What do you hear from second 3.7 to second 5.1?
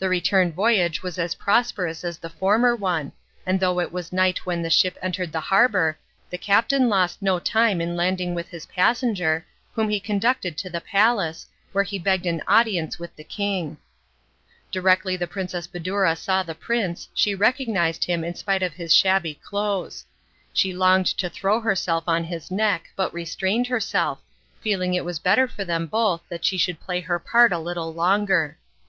it was night when the ship